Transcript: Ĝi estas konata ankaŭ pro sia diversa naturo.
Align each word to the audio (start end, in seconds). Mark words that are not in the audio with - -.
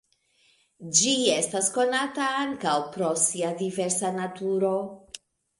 Ĝi 0.99 1.11
estas 1.33 1.69
konata 1.75 2.31
ankaŭ 2.39 2.75
pro 2.97 3.13
sia 3.27 3.55
diversa 3.63 4.15
naturo. 4.21 4.73